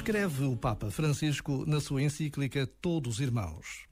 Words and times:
Escreve 0.00 0.44
o 0.44 0.56
Papa 0.56 0.90
Francisco 0.90 1.66
na 1.66 1.78
sua 1.78 2.02
encíclica 2.02 2.66
Todos 2.66 3.20
Irmãos. 3.20 3.84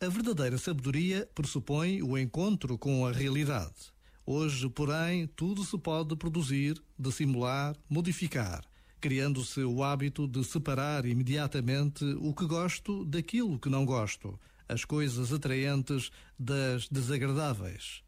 A 0.00 0.08
verdadeira 0.08 0.56
sabedoria 0.56 1.28
pressupõe 1.34 2.02
o 2.02 2.16
encontro 2.16 2.78
com 2.78 3.06
a 3.06 3.12
realidade. 3.12 3.92
Hoje, 4.24 4.70
porém, 4.70 5.26
tudo 5.26 5.62
se 5.62 5.76
pode 5.76 6.16
produzir, 6.16 6.82
dissimular, 6.98 7.76
modificar, 7.90 8.64
criando-se 9.02 9.60
o 9.60 9.84
hábito 9.84 10.26
de 10.26 10.42
separar 10.44 11.04
imediatamente 11.04 12.06
o 12.22 12.32
que 12.32 12.46
gosto 12.46 13.04
daquilo 13.04 13.58
que 13.58 13.68
não 13.68 13.84
gosto, 13.84 14.40
as 14.66 14.86
coisas 14.86 15.30
atraentes 15.30 16.10
das 16.38 16.88
desagradáveis. 16.88 18.02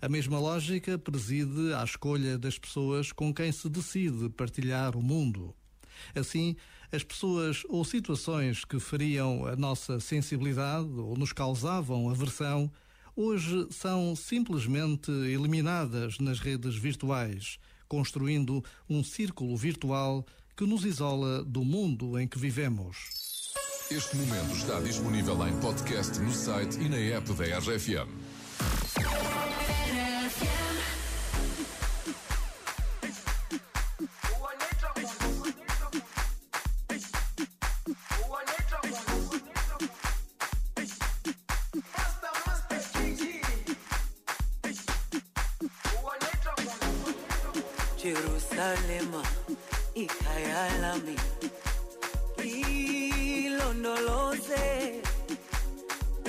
A 0.00 0.08
mesma 0.08 0.38
lógica 0.38 0.96
preside 0.96 1.74
à 1.74 1.82
escolha 1.82 2.38
das 2.38 2.60
pessoas 2.60 3.10
com 3.10 3.34
quem 3.34 3.50
se 3.50 3.68
decide 3.68 4.28
partilhar 4.28 4.96
o 4.96 5.02
mundo. 5.02 5.52
Assim, 6.14 6.56
as 6.90 7.02
pessoas 7.02 7.62
ou 7.68 7.84
situações 7.84 8.64
que 8.64 8.78
feriam 8.78 9.46
a 9.46 9.56
nossa 9.56 9.98
sensibilidade 9.98 10.90
ou 10.98 11.16
nos 11.16 11.32
causavam 11.32 12.10
aversão, 12.10 12.70
hoje 13.16 13.66
são 13.70 14.14
simplesmente 14.14 15.10
eliminadas 15.10 16.18
nas 16.18 16.38
redes 16.38 16.76
virtuais, 16.76 17.58
construindo 17.88 18.64
um 18.88 19.02
círculo 19.02 19.56
virtual 19.56 20.24
que 20.56 20.66
nos 20.66 20.84
isola 20.84 21.42
do 21.44 21.64
mundo 21.64 22.18
em 22.18 22.28
que 22.28 22.38
vivemos. 22.38 23.52
Este 23.90 24.16
momento 24.16 24.56
está 24.56 24.80
disponível 24.80 25.46
em 25.46 25.60
podcast 25.60 26.18
no 26.20 26.32
site 26.32 26.78
e 26.80 26.88
na 26.88 26.96
app 26.96 27.32
da 27.34 27.58
RFM. 27.58 28.08
Jerusalema 48.02 49.22
ikhaya 49.94 50.78
lami 50.82 51.14
ilondoloze 53.46 54.66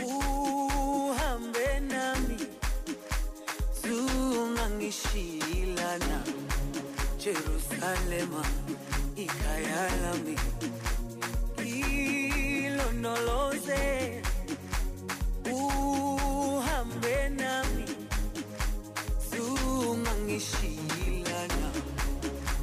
uhambe 0.05 1.79
nami 1.79 2.38
zungangishilana 3.81 6.19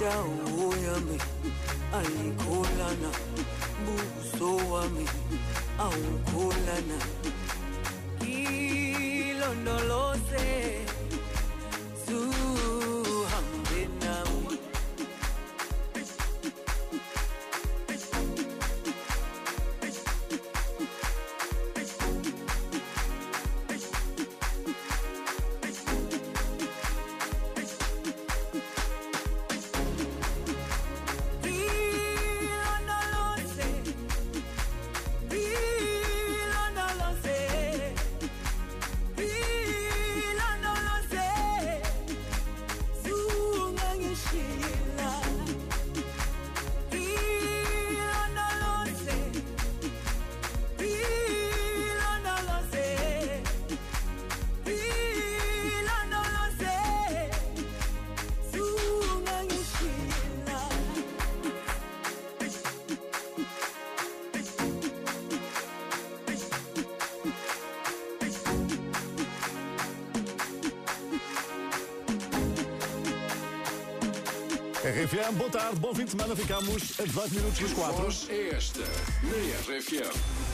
dawo 0.00 0.74
yami 0.86 1.18
ayikholana 1.98 3.10
buso 3.84 4.50
wami 4.72 5.06
awukholana 5.84 6.98
RFM, 74.86 75.34
boa 75.36 75.50
tarde, 75.50 75.80
bom 75.80 75.92
fim 75.92 76.04
de 76.04 76.12
semana. 76.12 76.36
Ficamos 76.36 77.00
a 77.00 77.02
18 77.02 77.34
minutos 77.34 77.58
das 77.58 77.72
4. 77.72 78.02
Voz 78.04 78.30
é 78.30 78.48
esta, 78.50 78.80
na 78.80 79.74
RFM. 79.74 80.46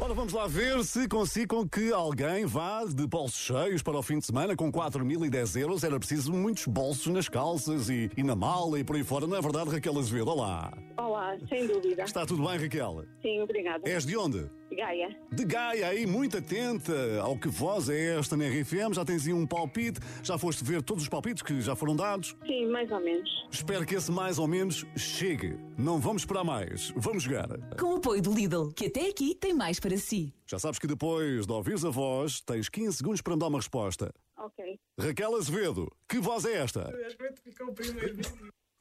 Ora, 0.00 0.14
vamos 0.14 0.32
lá 0.32 0.46
ver 0.46 0.82
se 0.84 1.06
consigo 1.06 1.68
que 1.68 1.92
alguém 1.92 2.46
vá 2.46 2.82
de 2.86 3.06
bolsos 3.06 3.38
cheios 3.38 3.82
para 3.82 3.98
o 3.98 4.02
fim 4.02 4.18
de 4.18 4.24
semana 4.24 4.56
com 4.56 4.72
4.010 4.72 5.60
euros. 5.60 5.84
Era 5.84 5.98
preciso 5.98 6.32
muitos 6.32 6.66
bolsos 6.66 7.12
nas 7.12 7.28
calças 7.28 7.90
e, 7.90 8.10
e 8.16 8.22
na 8.22 8.34
mala 8.34 8.78
e 8.78 8.84
por 8.84 8.96
aí 8.96 9.04
fora. 9.04 9.26
Não 9.26 9.36
é 9.36 9.42
verdade, 9.42 9.68
Raquel 9.68 9.98
Azevedo? 9.98 10.30
Olá. 10.30 10.72
Olá, 10.96 11.36
sem 11.46 11.66
dúvida. 11.66 12.04
Está 12.04 12.24
tudo 12.24 12.42
bem, 12.48 12.58
Raquel? 12.58 13.04
Sim, 13.20 13.42
obrigada. 13.42 13.86
És 13.86 14.06
de 14.06 14.16
onde? 14.16 14.50
Gaia. 14.74 15.16
De 15.30 15.44
Gaia, 15.44 15.88
aí, 15.88 16.06
muito 16.06 16.36
atenta 16.36 17.20
ao 17.20 17.38
que 17.38 17.48
voz 17.48 17.88
é 17.88 18.18
esta 18.18 18.36
na 18.36 18.44
RFM. 18.46 18.92
Já 18.92 19.04
tens 19.04 19.26
aí 19.26 19.32
um 19.32 19.46
palpite, 19.46 20.00
já 20.22 20.36
foste 20.36 20.64
ver 20.64 20.82
todos 20.82 21.02
os 21.02 21.08
palpites 21.08 21.42
que 21.42 21.60
já 21.60 21.74
foram 21.74 21.96
dados. 21.96 22.36
Sim, 22.46 22.66
mais 22.66 22.90
ou 22.90 23.00
menos. 23.00 23.28
Espero 23.50 23.86
que 23.86 23.94
esse 23.94 24.10
mais 24.10 24.38
ou 24.38 24.46
menos 24.46 24.84
chegue. 24.96 25.58
Não 25.78 25.98
vamos 25.98 26.22
esperar 26.22 26.44
mais. 26.44 26.92
Vamos 26.96 27.22
jogar. 27.22 27.48
Com 27.78 27.94
o 27.94 27.96
apoio 27.96 28.20
do 28.22 28.32
Lidl, 28.32 28.72
que 28.72 28.86
até 28.86 29.08
aqui 29.08 29.34
tem 29.34 29.54
mais 29.54 29.78
para 29.80 29.96
si. 29.96 30.34
Já 30.46 30.58
sabes 30.58 30.78
que 30.78 30.86
depois 30.86 31.46
de 31.46 31.52
ouvires 31.52 31.84
a 31.84 31.90
voz, 31.90 32.40
tens 32.40 32.68
15 32.68 32.96
segundos 32.98 33.22
para 33.22 33.34
me 33.34 33.40
dar 33.40 33.48
uma 33.48 33.58
resposta. 33.58 34.12
Ok. 34.36 34.78
Raquel 34.98 35.36
Azevedo, 35.36 35.90
que 36.08 36.18
voz 36.18 36.44
é 36.44 36.58
esta? 36.58 36.92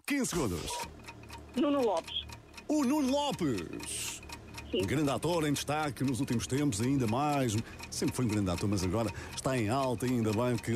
15 0.05 0.25
segundos. 0.25 0.71
Nuno 1.55 1.81
Lopes. 1.81 2.25
O 2.67 2.83
Nuno 2.83 3.11
Lopes. 3.11 4.21
Sim. 4.73 4.81
Grande 4.87 5.11
ator 5.11 5.47
em 5.47 5.53
destaque 5.53 6.03
nos 6.03 6.19
últimos 6.19 6.47
tempos, 6.47 6.81
ainda 6.81 7.05
mais. 7.05 7.55
Sempre 7.91 8.15
foi 8.15 8.25
um 8.25 8.27
grande 8.27 8.49
ator, 8.49 8.67
mas 8.67 8.83
agora 8.83 9.11
está 9.35 9.55
em 9.55 9.69
alta, 9.69 10.07
ainda 10.07 10.31
bem 10.31 10.57
que 10.57 10.71